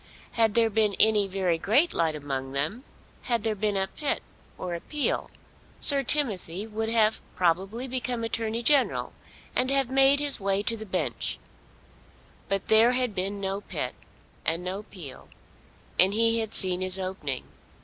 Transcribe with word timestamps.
Had 0.31 0.55
there 0.55 0.71
been 0.71 0.95
any 0.99 1.27
very 1.27 1.59
great 1.59 1.93
light 1.93 2.15
among 2.15 2.53
them, 2.53 2.83
had 3.25 3.43
there 3.43 3.53
been 3.53 3.77
a 3.77 3.85
Pitt 3.85 4.23
or 4.57 4.73
a 4.73 4.81
Peel, 4.81 5.29
Sir 5.79 6.01
Timothy 6.01 6.65
would 6.65 6.89
have 6.89 7.21
probably 7.35 7.87
become 7.87 8.23
Attorney 8.23 8.63
General 8.63 9.13
and 9.55 9.69
have 9.69 9.91
made 9.91 10.19
his 10.19 10.39
way 10.39 10.63
to 10.63 10.75
the 10.75 10.87
bench; 10.87 11.37
but 12.49 12.67
there 12.67 12.93
had 12.93 13.13
been 13.13 13.39
no 13.39 13.61
Pitt 13.61 13.93
and 14.43 14.63
no 14.63 14.81
Peel, 14.81 15.29
and 15.99 16.15
he 16.15 16.39
had 16.39 16.55
seen 16.55 16.81
his 16.81 16.97
opening. 16.97 17.43